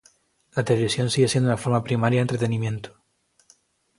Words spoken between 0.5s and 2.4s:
La televisión sigue siendo una forma primaria de